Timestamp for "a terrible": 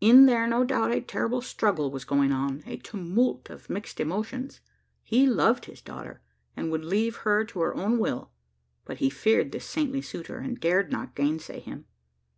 0.94-1.42